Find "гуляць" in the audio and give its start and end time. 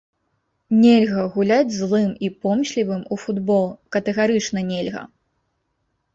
1.35-1.75